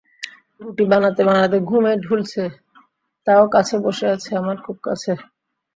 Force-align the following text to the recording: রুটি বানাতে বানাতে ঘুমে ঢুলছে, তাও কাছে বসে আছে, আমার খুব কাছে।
রুটি 0.61 0.83
বানাতে 0.91 1.21
বানাতে 1.29 1.57
ঘুমে 1.69 1.93
ঢুলছে, 2.05 2.43
তাও 3.27 3.43
কাছে 3.47 3.75
বসে 3.85 4.05
আছে, 4.15 4.29
আমার 4.35 4.57
খুব 4.65 4.77
কাছে। 4.83 5.11